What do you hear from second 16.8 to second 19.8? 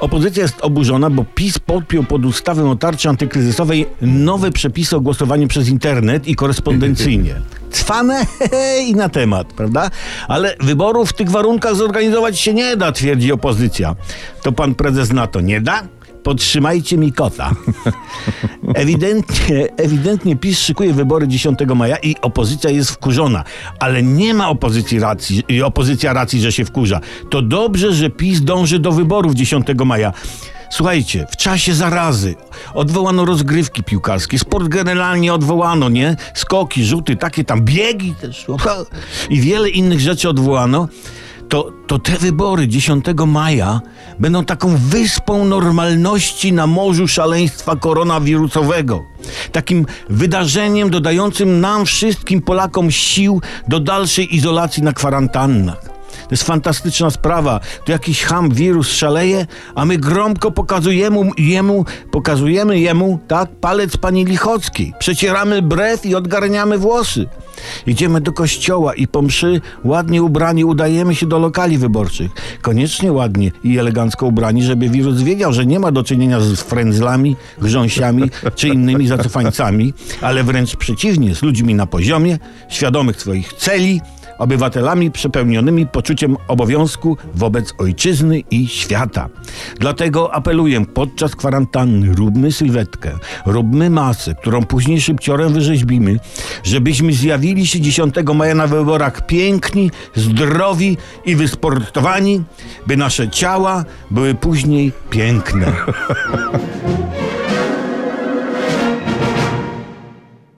mi kota. Ewidentnie,